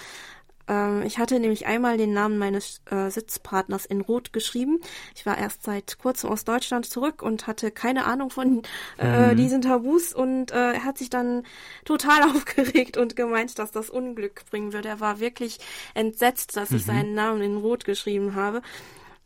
[0.68, 4.80] Ähm, ich hatte nämlich einmal den Namen meines äh, Sitzpartners in Rot geschrieben.
[5.14, 8.62] Ich war erst seit kurzem aus Deutschland zurück und hatte keine Ahnung von
[8.98, 9.36] äh, mhm.
[9.36, 11.44] diesen Tabus und äh, er hat sich dann
[11.84, 14.88] total aufgeregt und gemeint, dass das Unglück bringen würde.
[14.88, 15.58] Er war wirklich
[15.94, 16.76] entsetzt, dass mhm.
[16.76, 18.62] ich seinen Namen in Rot geschrieben habe.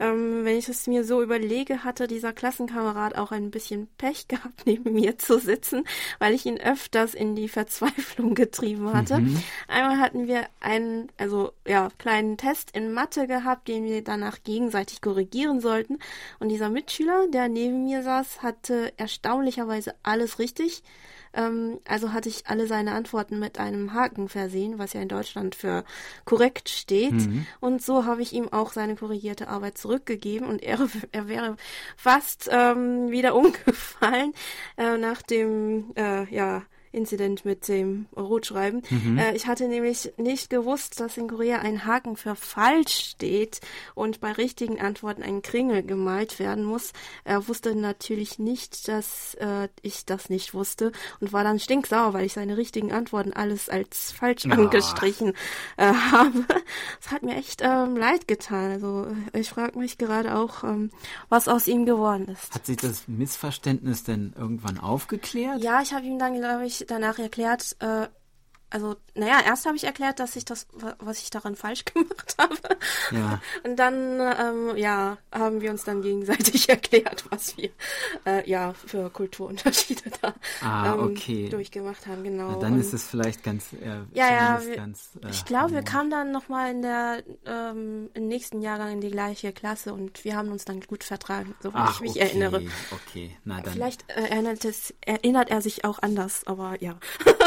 [0.01, 4.63] Ähm, wenn ich es mir so überlege, hatte dieser Klassenkamerad auch ein bisschen Pech gehabt,
[4.65, 5.85] neben mir zu sitzen,
[6.19, 9.19] weil ich ihn öfters in die Verzweiflung getrieben hatte.
[9.19, 9.43] Mhm.
[9.69, 15.03] Einmal hatten wir einen, also ja, kleinen Test in Mathe gehabt, den wir danach gegenseitig
[15.03, 15.99] korrigieren sollten.
[16.39, 20.83] Und dieser Mitschüler, der neben mir saß, hatte erstaunlicherweise alles richtig.
[21.33, 25.55] Ähm, also hatte ich alle seine Antworten mit einem Haken versehen, was ja in Deutschland
[25.55, 25.85] für
[26.25, 27.13] korrekt steht.
[27.13, 27.47] Mhm.
[27.61, 30.79] Und so habe ich ihm auch seine korrigierte Arbeit zurückgegeben und er,
[31.13, 31.57] er wäre
[31.97, 34.33] fast ähm, wieder umgefallen
[34.77, 38.83] äh, nach dem, äh, ja, Incident mit dem Rotschreiben.
[38.91, 39.19] Mhm.
[39.19, 43.61] Äh, ich hatte nämlich nicht gewusst, dass in Korea ein Haken für falsch steht
[43.95, 46.93] und bei richtigen Antworten ein Kringel gemalt werden muss.
[47.25, 52.27] Er wusste natürlich nicht, dass äh, ich das nicht wusste und war dann stinksauer, weil
[52.27, 54.53] ich seine richtigen Antworten alles als falsch oh.
[54.53, 55.35] angestrichen
[55.77, 56.45] äh, habe.
[57.01, 58.73] Es hat mir echt ähm, leid getan.
[58.73, 60.91] Also ich frage mich gerade auch, ähm,
[61.29, 62.55] was aus ihm geworden ist.
[62.55, 65.63] Hat sich das Missverständnis denn irgendwann aufgeklärt?
[65.63, 68.07] Ja, ich habe ihm dann, glaube ich, danach erklärt, äh,
[68.71, 72.57] also, naja, erst habe ich erklärt, dass ich das, was ich daran falsch gemacht habe.
[73.11, 73.41] Ja.
[73.65, 77.71] Und dann, ähm, ja, haben wir uns dann gegenseitig erklärt, was wir,
[78.25, 81.49] äh, ja, für Kulturunterschiede da ah, ähm, okay.
[81.49, 82.53] durchgemacht haben, genau.
[82.53, 85.73] Na, dann Und, ist es vielleicht ganz, äh, ja, ja, wir, ganz, äh, ich glaube,
[85.73, 90.25] wir kamen dann nochmal in der, ähm, im nächsten Jahrgang in die gleiche Klasse und
[90.25, 92.63] wir haben uns dann gut vertragen, soweit Ach, ich mich okay, erinnere.
[92.93, 93.73] Okay, na dann.
[93.73, 96.97] Vielleicht äh, erinnert, es, erinnert er sich auch anders, aber ja.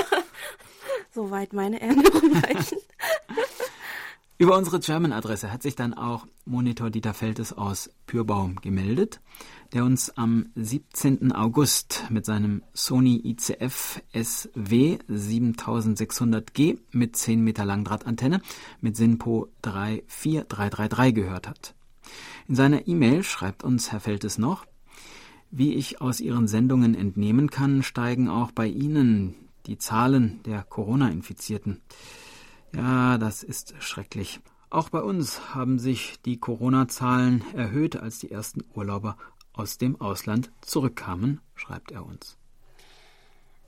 [1.13, 2.77] Soweit meine Erinnerungen reichen.
[4.39, 9.21] Über unsere German-Adresse hat sich dann auch Monitor Dieter Feltes aus Pürbaum gemeldet,
[9.73, 11.31] der uns am 17.
[11.31, 18.41] August mit seinem Sony ICF SW 7600G mit 10 Meter Langdrahtantenne
[18.81, 21.75] mit SINPO 34333 gehört hat.
[22.47, 24.65] In seiner E-Mail schreibt uns Herr Feltes noch,
[25.51, 31.81] wie ich aus Ihren Sendungen entnehmen kann, steigen auch bei Ihnen die Zahlen der Corona-Infizierten.
[32.75, 34.39] Ja, das ist schrecklich.
[34.69, 39.17] Auch bei uns haben sich die Corona-Zahlen erhöht, als die ersten Urlauber
[39.53, 42.37] aus dem Ausland zurückkamen, schreibt er uns.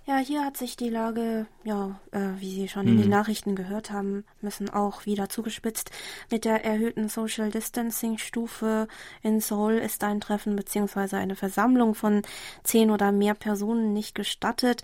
[0.08, 3.12] Ja, hier hat sich die Lage, ja, äh, wie Sie schon in den mhm.
[3.12, 5.90] Nachrichten gehört haben, müssen auch wieder zugespitzt.
[6.30, 8.88] Mit der erhöhten Social Distancing Stufe
[9.24, 11.16] in Seoul ist ein Treffen bzw.
[11.16, 12.22] eine Versammlung von
[12.64, 14.84] zehn oder mehr Personen nicht gestattet.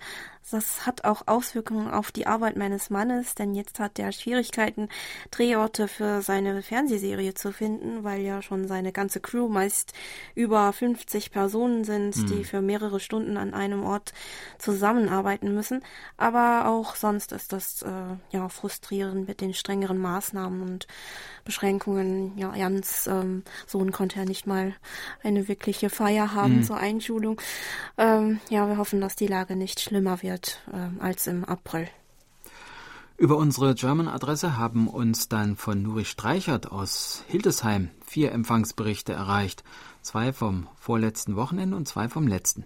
[0.49, 4.89] Das hat auch Auswirkungen auf die Arbeit meines Mannes, denn jetzt hat er Schwierigkeiten,
[5.29, 9.93] Drehorte für seine Fernsehserie zu finden, weil ja schon seine ganze Crew meist
[10.33, 12.25] über 50 Personen sind, mhm.
[12.25, 14.13] die für mehrere Stunden an einem Ort
[14.57, 15.83] zusammen arbeiten müssen.
[16.17, 20.87] Aber auch sonst ist das äh, ja frustrierend mit den strengeren Maßnahmen und
[21.45, 22.37] Beschränkungen.
[22.37, 24.73] Ja, Jans ähm, Sohn konnte ja nicht mal
[25.23, 26.63] eine wirkliche Feier haben mhm.
[26.63, 27.39] zur Einschulung.
[27.97, 31.87] Ähm, ja, wir hoffen, dass die Lage nicht schlimmer wird äh, als im April.
[33.21, 39.63] Über unsere German-Adresse haben uns dann von Nuri Streichert aus Hildesheim vier Empfangsberichte erreicht.
[40.01, 42.65] Zwei vom vorletzten Wochenende und zwei vom letzten.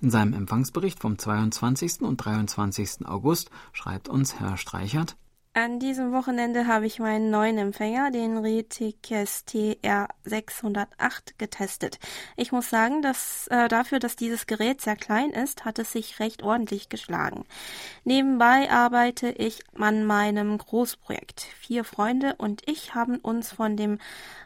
[0.00, 2.00] In seinem Empfangsbericht vom 22.
[2.00, 3.06] und 23.
[3.06, 5.16] August schreibt uns Herr Streichert,
[5.54, 11.98] an diesem Wochenende habe ich meinen neuen Empfänger, den Retikes TR608, getestet.
[12.36, 16.20] Ich muss sagen, dass äh, dafür, dass dieses Gerät sehr klein ist, hat es sich
[16.20, 17.44] recht ordentlich geschlagen.
[18.04, 21.42] Nebenbei arbeite ich an meinem Großprojekt.
[21.42, 23.98] Vier Freunde und ich haben uns von dem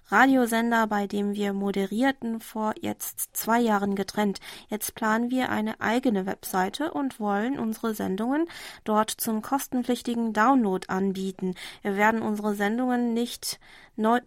[0.08, 4.38] Radiosender, bei dem wir moderierten, vor jetzt zwei Jahren getrennt.
[4.68, 8.46] Jetzt planen wir eine eigene Webseite und wollen unsere Sendungen
[8.84, 10.86] dort zum kostenpflichtigen Download.
[11.02, 13.58] Wir werden unsere Sendungen nicht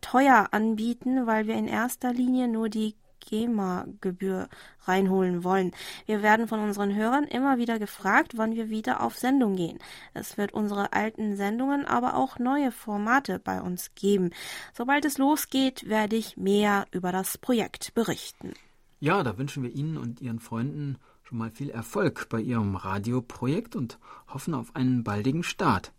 [0.01, 2.95] teuer anbieten, weil wir in erster Linie nur die
[3.29, 4.49] GEMA-Gebühr
[4.85, 5.71] reinholen wollen.
[6.05, 9.79] Wir werden von unseren Hörern immer wieder gefragt, wann wir wieder auf Sendung gehen.
[10.13, 14.31] Es wird unsere alten Sendungen, aber auch neue Formate bei uns geben.
[14.73, 18.53] Sobald es losgeht, werde ich mehr über das Projekt berichten.
[18.99, 23.75] Ja, da wünschen wir Ihnen und Ihren Freunden schon mal viel Erfolg bei Ihrem Radioprojekt
[23.75, 25.93] und hoffen auf einen baldigen Start.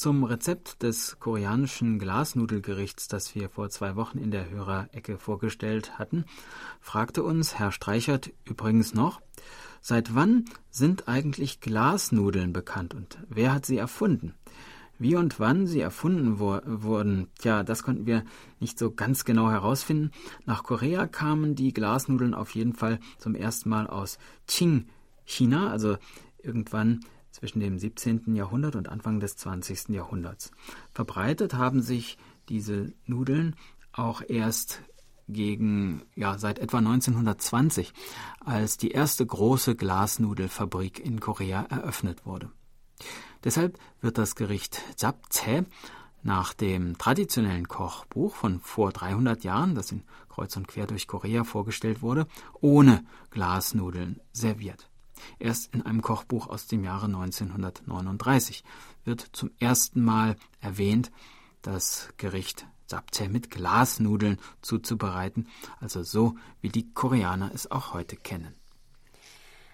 [0.00, 6.24] Zum Rezept des koreanischen Glasnudelgerichts, das wir vor zwei Wochen in der Hörerecke vorgestellt hatten,
[6.80, 9.20] fragte uns Herr Streichert übrigens noch,
[9.82, 14.32] seit wann sind eigentlich Glasnudeln bekannt und wer hat sie erfunden?
[14.98, 18.24] Wie und wann sie erfunden wo wurden, ja, das konnten wir
[18.58, 20.12] nicht so ganz genau herausfinden.
[20.46, 24.86] Nach Korea kamen die Glasnudeln auf jeden Fall zum ersten Mal aus Qing,
[25.26, 25.98] China, also
[26.42, 27.00] irgendwann
[27.40, 28.34] zwischen dem 17.
[28.36, 29.88] Jahrhundert und Anfang des 20.
[29.88, 30.52] Jahrhunderts.
[30.92, 33.56] Verbreitet haben sich diese Nudeln
[33.92, 34.82] auch erst
[35.26, 37.92] gegen ja seit etwa 1920,
[38.44, 42.50] als die erste große Glasnudelfabrik in Korea eröffnet wurde.
[43.42, 45.64] Deshalb wird das Gericht Japchae
[46.22, 51.44] nach dem traditionellen Kochbuch von vor 300 Jahren, das in Kreuz und Quer durch Korea
[51.44, 52.26] vorgestellt wurde,
[52.60, 54.89] ohne Glasnudeln serviert.
[55.38, 58.64] Erst in einem Kochbuch aus dem Jahre 1939
[59.04, 61.10] wird zum ersten Mal erwähnt,
[61.62, 68.59] das Gericht Japchae mit Glasnudeln zuzubereiten, also so wie die Koreaner es auch heute kennen.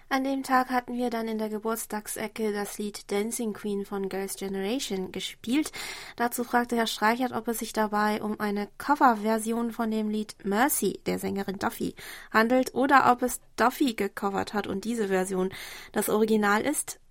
[0.09, 4.37] An dem Tag hatten wir dann in der Geburtstagsecke das Lied Dancing Queen von Girls'
[4.37, 5.73] Generation gespielt.
[6.15, 11.01] Dazu fragte Herr Streichert, ob es sich dabei um eine Coverversion von dem Lied Mercy
[11.05, 11.93] der Sängerin Duffy
[12.31, 15.49] handelt oder ob es Duffy gecovert hat und diese Version
[15.91, 17.01] das Original ist.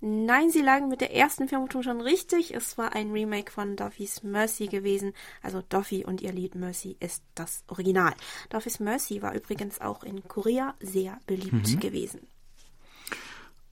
[0.00, 2.54] Nein, sie lagen mit der ersten Vermutung schon richtig.
[2.54, 5.14] Es war ein Remake von Duffys Mercy gewesen.
[5.42, 8.14] Also Duffy und ihr Lied Mercy ist das Original.
[8.50, 11.80] Duffys Mercy war übrigens auch in Korea sehr beliebt mhm.
[11.80, 12.28] gewesen.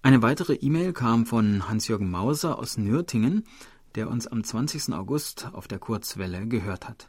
[0.05, 3.47] Eine weitere E-Mail kam von Hans-Jürgen Mauser aus Nürtingen,
[3.95, 4.93] der uns am 20.
[4.93, 7.09] August auf der Kurzwelle gehört hat.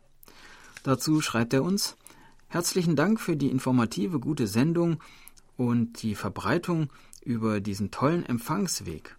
[0.83, 1.97] Dazu schreibt er uns
[2.47, 5.03] Herzlichen Dank für die informative, gute Sendung
[5.57, 6.89] und die Verbreitung
[7.21, 9.17] über diesen tollen Empfangsweg.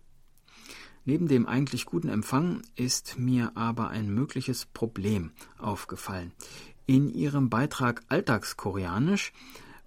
[1.04, 6.32] Neben dem eigentlich guten Empfang ist mir aber ein mögliches Problem aufgefallen.
[6.86, 9.34] In Ihrem Beitrag Alltagskoreanisch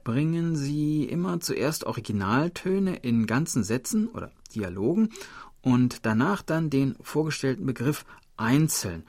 [0.09, 5.09] bringen sie immer zuerst Originaltöne in ganzen Sätzen oder Dialogen
[5.61, 9.03] und danach dann den vorgestellten Begriff einzeln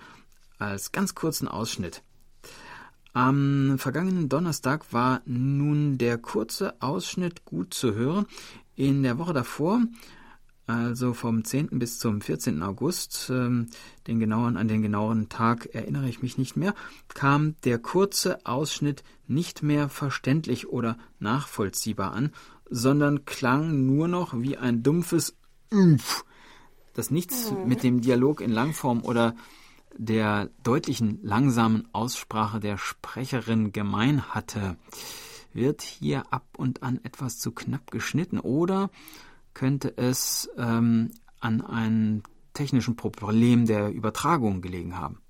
[0.58, 2.02] als ganz kurzen Ausschnitt.
[3.14, 8.26] Am vergangenen Donnerstag war nun der kurze Ausschnitt gut zu hören.
[8.76, 9.80] In der Woche davor
[10.70, 11.78] also vom 10.
[11.78, 12.62] bis zum 14.
[12.62, 13.66] August, ähm,
[14.06, 16.74] den genauen, an den genauen Tag erinnere ich mich nicht mehr,
[17.08, 22.30] kam der kurze Ausschnitt nicht mehr verständlich oder nachvollziehbar an,
[22.68, 25.36] sondern klang nur noch wie ein dumpfes
[25.72, 26.24] Ümpf,
[26.94, 27.68] das nichts mhm.
[27.68, 29.34] mit dem Dialog in Langform oder
[29.96, 34.76] der deutlichen, langsamen Aussprache der Sprecherin gemein hatte.
[35.52, 38.88] Wird hier ab und an etwas zu knapp geschnitten oder
[39.54, 41.10] könnte es ähm,
[41.40, 42.22] an einem
[42.54, 45.20] technischen Problem der Übertragung gelegen haben.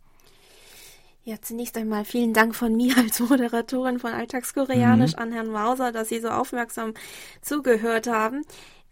[1.22, 5.18] Ja, zunächst einmal vielen Dank von mir als Moderatorin von Alltagskoreanisch mhm.
[5.18, 6.94] an Herrn Mauser, dass Sie so aufmerksam
[7.42, 8.42] zugehört haben.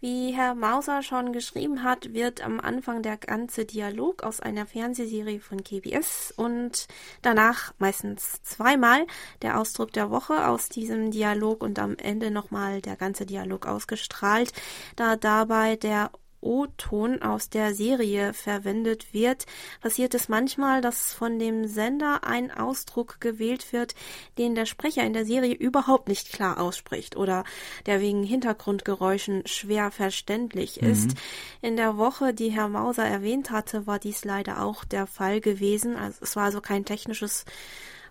[0.01, 5.41] Wie Herr Mauser schon geschrieben hat, wird am Anfang der ganze Dialog aus einer Fernsehserie
[5.41, 6.87] von KBS und
[7.21, 9.05] danach meistens zweimal
[9.41, 14.53] der Ausdruck der Woche aus diesem Dialog und am Ende nochmal der ganze Dialog ausgestrahlt,
[14.95, 19.45] da dabei der O-Ton aus der Serie verwendet wird,
[19.81, 23.95] passiert es manchmal, dass von dem Sender ein Ausdruck gewählt wird,
[24.37, 27.43] den der Sprecher in der Serie überhaupt nicht klar ausspricht oder
[27.85, 30.91] der wegen Hintergrundgeräuschen schwer verständlich mhm.
[30.91, 31.11] ist.
[31.61, 35.95] In der Woche, die Herr Mauser erwähnt hatte, war dies leider auch der Fall gewesen.
[35.95, 37.45] Also es war also kein technisches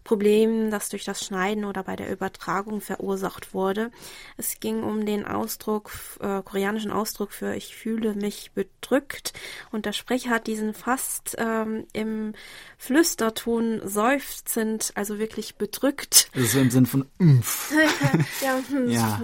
[0.09, 3.91] Problem, das durch das Schneiden oder bei der Übertragung verursacht wurde.
[4.39, 5.91] Es ging um den Ausdruck,
[6.21, 9.35] äh, koreanischen Ausdruck für ich fühle mich bedrückt
[9.71, 12.33] und der Sprecher hat diesen fast ähm, im
[12.79, 16.31] Flüsterton seufzend, also wirklich bedrückt.
[16.35, 17.71] Also im Sinn von Umf.
[18.41, 19.23] ja, ja.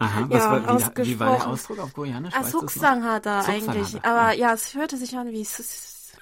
[0.00, 2.32] Aha, was ja, war, wie, wie, war der Ausdruck auf Koreanisch?
[2.34, 4.02] Ah, Suksang hat er eigentlich.
[4.02, 5.44] Aber ja, es hörte sich an wie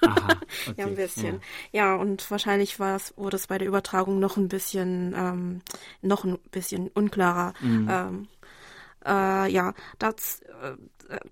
[0.01, 0.27] Aha,
[0.67, 1.41] okay, ja, ein bisschen.
[1.71, 1.85] Ja.
[1.85, 5.61] ja, und wahrscheinlich war es, wurde es bei der Übertragung noch ein bisschen, ähm,
[6.01, 7.53] noch ein bisschen unklarer.
[7.61, 7.87] Mhm.
[7.89, 8.27] Ähm,
[9.05, 10.75] äh, ja, das, äh,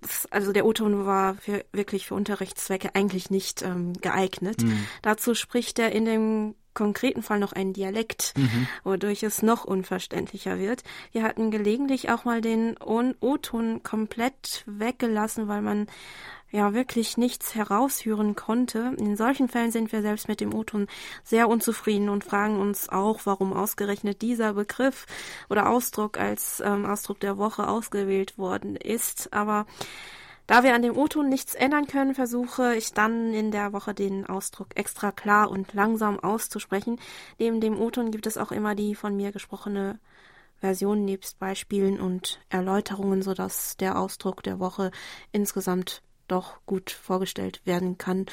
[0.00, 4.62] das, also der O-Ton war für, wirklich für Unterrichtszwecke eigentlich nicht ähm, geeignet.
[4.62, 4.86] Mhm.
[5.02, 8.68] Dazu spricht er in dem konkreten Fall noch einen Dialekt, mhm.
[8.84, 10.82] wodurch es noch unverständlicher wird.
[11.12, 15.88] Wir hatten gelegentlich auch mal den O-Ton komplett weggelassen, weil man
[16.50, 18.94] ja wirklich nichts heraushören konnte.
[18.98, 20.88] In solchen Fällen sind wir selbst mit dem O-Ton
[21.22, 25.06] sehr unzufrieden und fragen uns auch, warum ausgerechnet dieser Begriff
[25.48, 29.32] oder Ausdruck als ähm, Ausdruck der Woche ausgewählt worden ist.
[29.32, 29.66] Aber
[30.46, 34.26] da wir an dem O-Ton nichts ändern können, versuche ich dann in der Woche den
[34.26, 36.98] Ausdruck extra klar und langsam auszusprechen.
[37.38, 40.00] Neben dem O-Ton gibt es auch immer die von mir gesprochene
[40.58, 44.90] Version nebst Beispielen und Erläuterungen, sodass der Ausdruck der Woche
[45.32, 48.26] insgesamt doch gut vorgestellt werden kann.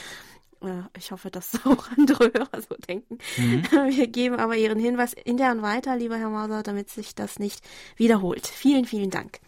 [0.62, 3.17] Äh, ich hoffe, dass auch andere Hörer so denken.
[3.38, 3.63] Mhm.
[3.95, 7.62] Wir geben aber Ihren Hinweis intern weiter, lieber Herr Mauser, damit sich das nicht
[7.95, 8.47] wiederholt.
[8.47, 9.39] Vielen, vielen Dank.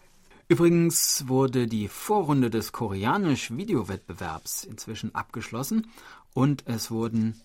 [0.48, 5.86] Übrigens wurde die Vorrunde des Koreanisch-Videowettbewerbs inzwischen abgeschlossen
[6.34, 7.40] und es wurden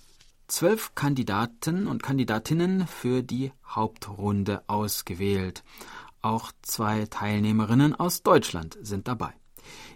[0.48, 5.64] zwölf Kandidaten und Kandidatinnen für die Hauptrunde ausgewählt.
[6.24, 9.34] Auch zwei Teilnehmerinnen aus Deutschland sind dabei.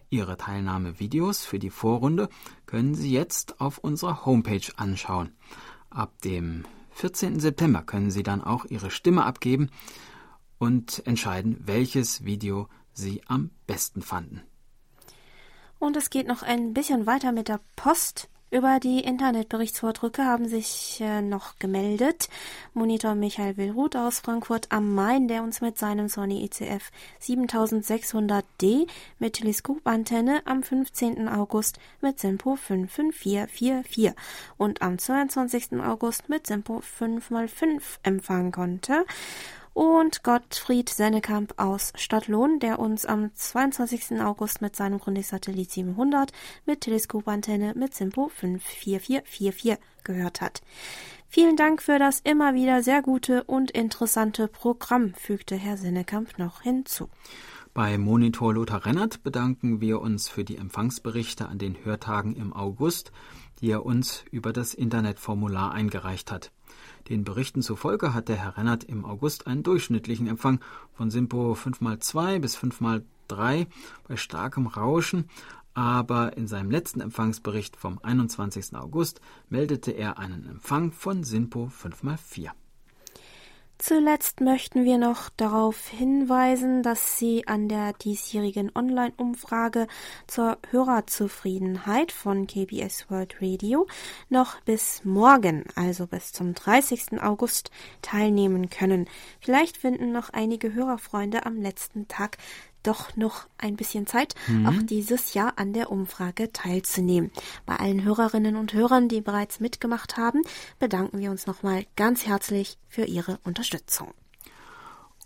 [0.09, 2.29] Ihre Teilnahmevideos für die Vorrunde
[2.65, 5.33] können Sie jetzt auf unserer Homepage anschauen.
[5.89, 7.39] Ab dem 14.
[7.39, 9.69] September können Sie dann auch Ihre Stimme abgeben
[10.57, 14.41] und entscheiden, welches Video Sie am besten fanden.
[15.77, 18.29] Und es geht noch ein bisschen weiter mit der Post.
[18.51, 22.29] Über die Internetberichtsvordrücke haben sich äh, noch gemeldet
[22.73, 26.89] Monitor Michael Willruth aus Frankfurt am Main, der uns mit seinem Sony ECF
[27.21, 28.87] 7600D
[29.19, 31.27] mit Teleskopantenne am 15.
[31.29, 34.13] August mit Simpo 55444
[34.57, 35.73] und am 22.
[35.83, 39.05] August mit Simpo 5x5 empfangen konnte
[39.73, 44.21] und Gottfried Sennekamp aus Stadtlohn, der uns am 22.
[44.21, 46.31] August mit seinem Grundig-Satellit 700
[46.65, 50.61] mit Teleskopantenne mit Simpo 54444 gehört hat.
[51.27, 56.61] Vielen Dank für das immer wieder sehr gute und interessante Programm, fügte Herr Sennekamp noch
[56.61, 57.09] hinzu.
[57.73, 63.11] Bei Monitor Lothar Rennert bedanken wir uns für die Empfangsberichte an den Hörtagen im August,
[63.61, 66.51] die er uns über das Internetformular eingereicht hat.
[67.09, 70.59] Den Berichten zufolge hatte Herr Rennert im August einen durchschnittlichen Empfang
[70.93, 73.65] von Simpo 5x2 bis 5x3
[74.07, 75.27] bei starkem Rauschen,
[75.73, 78.75] aber in seinem letzten Empfangsbericht vom 21.
[78.75, 82.51] August meldete er einen Empfang von Simpo 5x4.
[83.81, 89.87] Zuletzt möchten wir noch darauf hinweisen, dass Sie an der diesjährigen Online-Umfrage
[90.27, 93.87] zur Hörerzufriedenheit von KBS World Radio
[94.27, 97.23] noch bis morgen, also bis zum 30.
[97.23, 99.07] August, teilnehmen können.
[99.39, 102.37] Vielleicht finden noch einige Hörerfreunde am letzten Tag
[102.83, 104.65] doch noch ein bisschen Zeit, mhm.
[104.67, 107.31] auch dieses Jahr an der Umfrage teilzunehmen.
[107.65, 110.41] Bei allen Hörerinnen und Hörern, die bereits mitgemacht haben,
[110.79, 114.13] bedanken wir uns nochmal ganz herzlich für Ihre Unterstützung.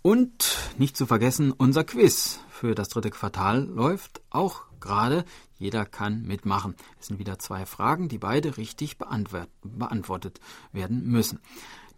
[0.02, 5.24] Und nicht zu vergessen, unser Quiz für das dritte Quartal läuft auch gerade.
[5.58, 6.76] Jeder kann mitmachen.
[7.00, 10.40] Es sind wieder zwei Fragen, die beide richtig beantwortet
[10.72, 11.40] werden müssen.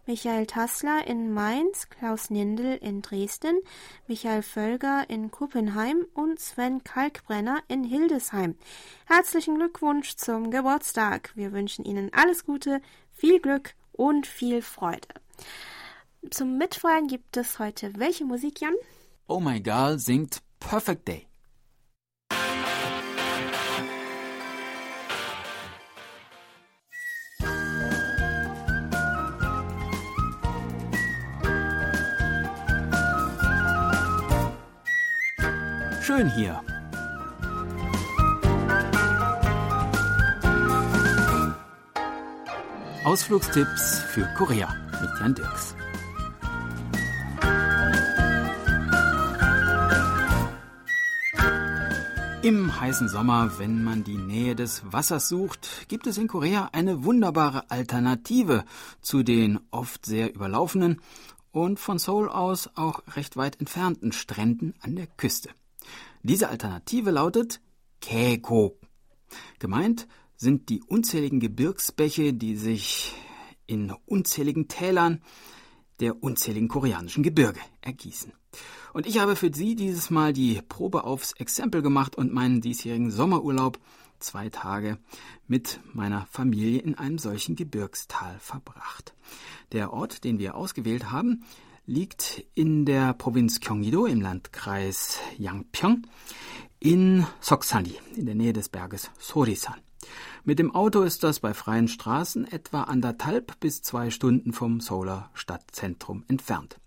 [0.06, 3.58] Michael Tassler in Mainz, Klaus Nindel in Dresden,
[4.06, 8.58] Michael Völger in Kuppenheim und Sven Kalkbrenner in Hildesheim.
[9.06, 11.32] Herzlichen Glückwunsch zum Geburtstag.
[11.36, 12.82] Wir wünschen Ihnen alles Gute,
[13.14, 15.08] viel Glück und viel Freude.
[16.30, 18.74] Zum Mitfeiern gibt es heute welche Musik, Jan?
[19.28, 21.28] Oh My God singt Perfect Day.
[36.02, 36.62] Schön hier.
[43.04, 45.77] Ausflugstipps für Korea mit Jan Dirks.
[52.48, 57.04] Im heißen Sommer, wenn man die Nähe des Wassers sucht, gibt es in Korea eine
[57.04, 58.64] wunderbare Alternative
[59.02, 61.02] zu den oft sehr überlaufenen
[61.52, 65.50] und von Seoul aus auch recht weit entfernten Stränden an der Küste.
[66.24, 67.60] Diese Alternative lautet
[68.00, 68.80] Kaegok.
[69.60, 73.14] Gemeint sind die unzähligen Gebirgsbäche, die sich
[73.66, 75.22] in unzähligen Tälern
[76.00, 78.32] der unzähligen koreanischen Gebirge ergießen.
[78.98, 83.12] Und ich habe für Sie dieses Mal die Probe aufs Exempel gemacht und meinen diesjährigen
[83.12, 83.78] Sommerurlaub
[84.18, 84.98] zwei Tage
[85.48, 89.14] mit meiner Familie in einem solchen Gebirgstal verbracht.
[89.72, 91.44] Der Ort, den wir ausgewählt haben,
[91.86, 96.08] liegt in der Provinz Gyeonggi-do im Landkreis Yangpyeong
[96.80, 99.80] in Soksani in der Nähe des Berges Sorisan.
[100.44, 105.30] Mit dem Auto ist das bei freien Straßen etwa anderthalb bis zwei Stunden vom Seouler
[105.36, 106.80] Stadtzentrum entfernt.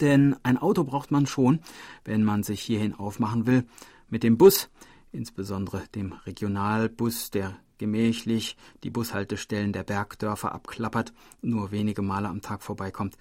[0.00, 1.60] Denn ein Auto braucht man schon,
[2.04, 3.64] wenn man sich hierhin aufmachen will.
[4.08, 4.70] Mit dem Bus,
[5.12, 12.62] insbesondere dem Regionalbus, der gemächlich die Bushaltestellen der Bergdörfer abklappert, nur wenige Male am Tag
[12.62, 13.16] vorbeikommt,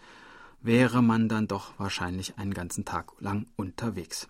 [0.61, 4.27] wäre man dann doch wahrscheinlich einen ganzen Tag lang unterwegs.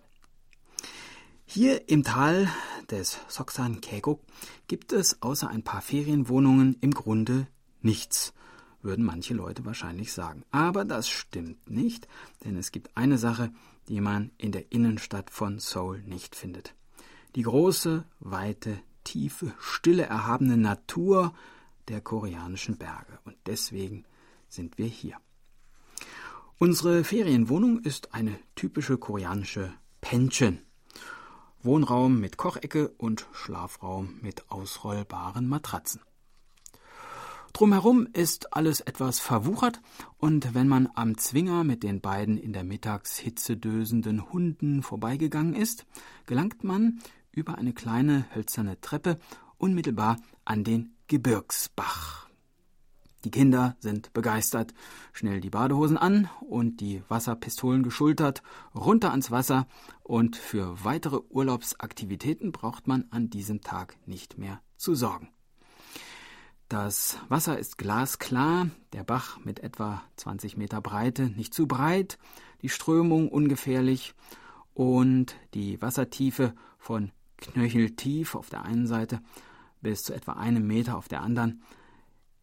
[1.44, 2.48] Hier im Tal
[2.90, 4.20] des Soksan Kegok
[4.68, 7.48] gibt es außer ein paar Ferienwohnungen im Grunde
[7.82, 8.32] nichts
[8.82, 10.44] würden manche Leute wahrscheinlich sagen.
[10.50, 12.08] Aber das stimmt nicht,
[12.44, 13.52] denn es gibt eine Sache,
[13.88, 16.74] die man in der Innenstadt von Seoul nicht findet.
[17.34, 21.34] Die große, weite, tiefe, stille, erhabene Natur
[21.88, 23.18] der koreanischen Berge.
[23.24, 24.04] Und deswegen
[24.48, 25.16] sind wir hier.
[26.58, 30.58] Unsere Ferienwohnung ist eine typische koreanische Pension.
[31.62, 36.00] Wohnraum mit Kochecke und Schlafraum mit ausrollbaren Matratzen.
[37.52, 39.80] Drumherum ist alles etwas verwuchert,
[40.18, 45.86] und wenn man am Zwinger mit den beiden in der Mittagshitze dösenden Hunden vorbeigegangen ist,
[46.26, 47.00] gelangt man
[47.32, 49.18] über eine kleine hölzerne Treppe
[49.58, 52.28] unmittelbar an den Gebirgsbach.
[53.24, 54.72] Die Kinder sind begeistert,
[55.12, 58.42] schnell die Badehosen an und die Wasserpistolen geschultert,
[58.74, 59.66] runter ans Wasser,
[60.02, 65.28] und für weitere Urlaubsaktivitäten braucht man an diesem Tag nicht mehr zu sorgen.
[66.70, 72.16] Das Wasser ist glasklar, der Bach mit etwa 20 Meter Breite, nicht zu breit,
[72.62, 74.14] die Strömung ungefährlich
[74.72, 79.20] und die Wassertiefe von knöcheltief auf der einen Seite
[79.80, 81.60] bis zu etwa einem Meter auf der anderen.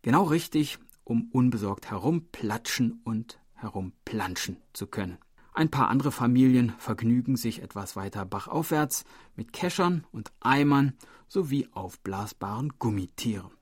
[0.01, 5.19] Genau richtig, um unbesorgt herumplatschen und herumplanschen zu können.
[5.53, 9.05] Ein paar andere Familien vergnügen sich etwas weiter bachaufwärts
[9.37, 10.97] mit Keschern und Eimern
[11.29, 13.56] sowie aufblasbaren Gummitieren.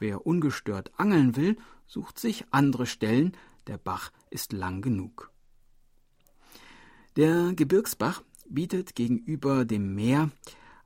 [0.00, 3.36] Wer ungestört angeln will, sucht sich andere Stellen,
[3.66, 5.30] der Bach ist lang genug.
[7.16, 10.30] Der Gebirgsbach bietet gegenüber dem Meer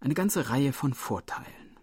[0.01, 1.79] eine ganze Reihe von Vorteilen.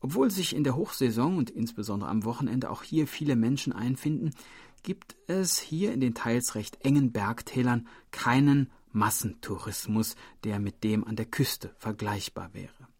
[0.00, 4.34] Obwohl sich in der Hochsaison und insbesondere am Wochenende auch hier viele Menschen einfinden,
[4.82, 10.14] gibt es hier in den teils recht engen Bergtälern keinen Massentourismus,
[10.44, 12.93] der mit dem an der Küste vergleichbar wäre.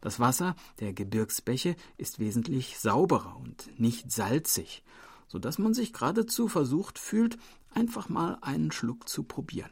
[0.00, 4.82] Das Wasser der Gebirgsbäche ist wesentlich sauberer und nicht salzig,
[5.28, 7.38] so dass man sich geradezu versucht fühlt,
[7.74, 9.70] einfach mal einen Schluck zu probieren.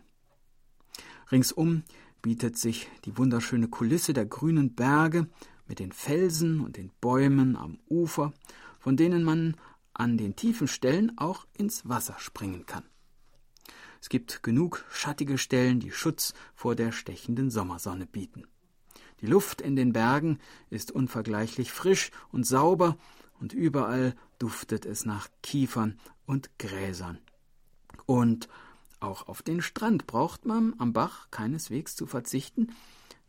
[1.30, 1.84] Ringsum
[2.22, 5.28] bietet sich die wunderschöne Kulisse der grünen Berge
[5.66, 8.32] mit den Felsen und den Bäumen am Ufer,
[8.78, 9.56] von denen man
[9.94, 12.84] an den tiefen Stellen auch ins Wasser springen kann.
[14.00, 18.44] Es gibt genug schattige Stellen, die Schutz vor der stechenden Sommersonne bieten.
[19.20, 20.38] Die Luft in den Bergen
[20.70, 22.96] ist unvergleichlich frisch und sauber,
[23.40, 27.18] und überall duftet es nach Kiefern und Gräsern.
[28.04, 28.48] Und
[29.00, 32.74] auch auf den Strand braucht man am Bach keineswegs zu verzichten,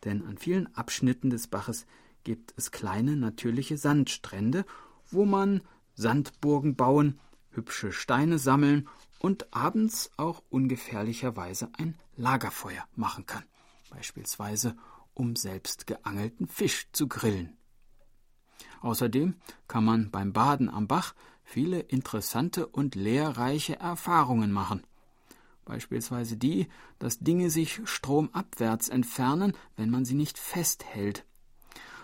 [0.03, 1.85] denn an vielen Abschnitten des Baches
[2.23, 4.65] gibt es kleine natürliche Sandstrände,
[5.09, 5.61] wo man
[5.95, 7.19] Sandburgen bauen,
[7.51, 8.87] hübsche Steine sammeln
[9.19, 13.43] und abends auch ungefährlicherweise ein Lagerfeuer machen kann,
[13.89, 14.75] beispielsweise
[15.13, 17.57] um selbst geangelten Fisch zu grillen.
[18.81, 19.35] Außerdem
[19.67, 24.83] kann man beim Baden am Bach viele interessante und lehrreiche Erfahrungen machen.
[25.65, 31.25] Beispielsweise die, dass Dinge sich stromabwärts entfernen, wenn man sie nicht festhält.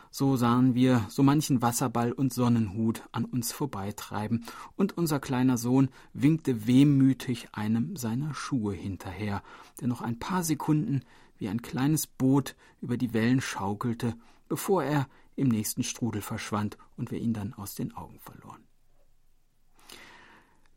[0.10, 4.46] So sahen wir so manchen Wasserball und Sonnenhut an uns vorbeitreiben,
[4.76, 9.44] und unser kleiner Sohn winkte wehmütig einem seiner Schuhe hinterher,
[9.82, 11.02] der noch ein paar Sekunden
[11.38, 14.16] wie ein kleines Boot über die Wellen schaukelte,
[14.48, 18.64] bevor er im nächsten Strudel verschwand und wir ihn dann aus den Augen verloren.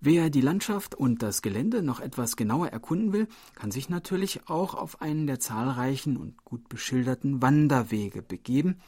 [0.02, 4.74] Wer die Landschaft und das Gelände noch etwas genauer erkunden will, kann sich natürlich auch
[4.74, 8.80] auf einen der zahlreichen und gut beschilderten Wanderwege begeben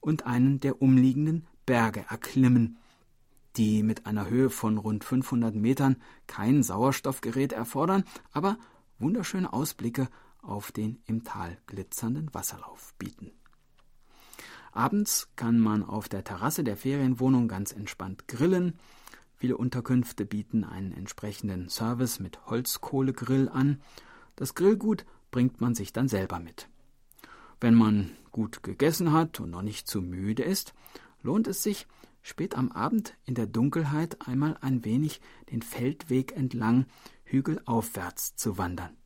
[0.00, 2.76] und einen der umliegenden Berge erklimmen,
[3.56, 5.96] die mit einer Höhe von rund 500 Metern
[6.26, 8.58] kein Sauerstoffgerät erfordern, aber
[8.98, 10.08] wunderschöne Ausblicke
[10.42, 13.32] auf den im Tal glitzernden Wasserlauf bieten.
[14.72, 18.78] Abends kann man auf der Terrasse der Ferienwohnung ganz entspannt grillen.
[19.36, 23.80] Viele Unterkünfte bieten einen entsprechenden Service mit Holzkohlegrill an.
[24.36, 26.68] Das Grillgut bringt man sich dann selber mit.
[27.60, 30.72] Wenn man gut gegessen hat und noch nicht zu müde ist,
[31.22, 31.86] lohnt es sich,
[32.22, 35.20] spät am Abend in der Dunkelheit einmal ein wenig
[35.50, 36.86] den Feldweg entlang
[37.24, 38.96] hügelaufwärts zu wandern.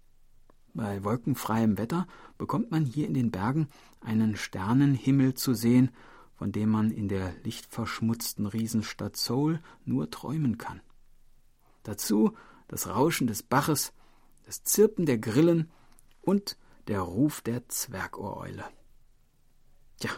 [0.74, 3.68] Bei wolkenfreiem Wetter bekommt man hier in den Bergen
[4.00, 5.90] einen Sternenhimmel zu sehen,
[6.34, 10.80] von dem man in der lichtverschmutzten Riesenstadt Seoul nur träumen kann.
[11.84, 13.92] Dazu das Rauschen des Baches,
[14.46, 15.70] das Zirpen der Grillen
[16.22, 16.58] und
[16.88, 18.64] der Ruf der Zwergohreule.
[20.00, 20.10] Tja,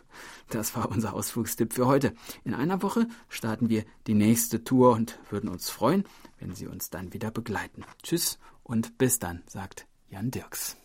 [0.48, 2.14] das war unser Ausflugstipp für heute.
[2.44, 6.04] In einer Woche starten wir die nächste Tour und würden uns freuen,
[6.38, 7.84] wenn Sie uns dann wieder begleiten.
[8.02, 10.76] Tschüss und bis dann, sagt Jan Dirks.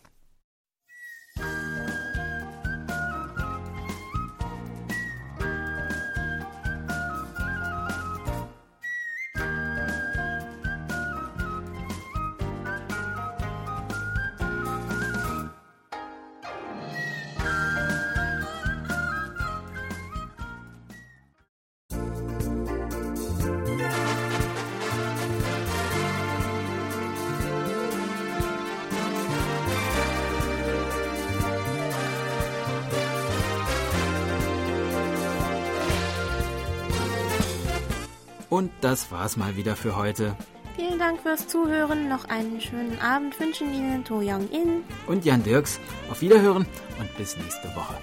[38.82, 40.36] Das war's mal wieder für heute.
[40.76, 42.08] Vielen Dank fürs Zuhören.
[42.08, 45.78] Noch einen schönen Abend wünschen Ihnen To Young In und Jan Dirks.
[46.10, 46.66] Auf Wiederhören
[46.98, 47.94] und bis nächste Woche.